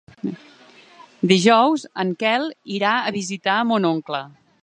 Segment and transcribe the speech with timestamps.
[1.31, 2.47] Dijous en Quel
[2.79, 4.27] irà a visitar mon oncle.